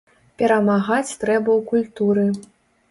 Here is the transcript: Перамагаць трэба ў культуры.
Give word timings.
Перамагаць 0.41 1.15
трэба 1.25 1.49
ў 1.59 1.61
культуры. 1.73 2.27